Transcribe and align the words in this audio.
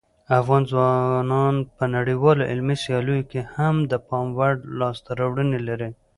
افغان 0.39 0.61
ځوانان 0.71 1.55
په 1.77 1.83
نړیوالو 1.95 2.47
علمي 2.51 2.75
سیالیو 2.83 3.27
کې 3.31 3.41
هم 3.53 3.75
د 3.91 3.93
پام 4.07 4.27
وړ 4.37 4.53
لاسته 4.79 5.09
راوړنې 5.19 5.59
لري. 5.67 5.89